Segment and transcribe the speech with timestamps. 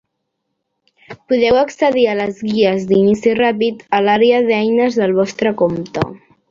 [1.33, 6.13] Podeu accedir a les guies d'inici ràpid a l'àrea d'eines del vostre compte.